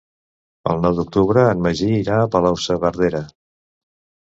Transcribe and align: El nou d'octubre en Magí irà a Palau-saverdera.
El 0.71 0.79
nou 0.85 0.95
d'octubre 0.99 1.43
en 1.51 1.61
Magí 1.67 1.91
irà 1.99 2.17
a 2.23 2.33
Palau-saverdera. 2.37 3.25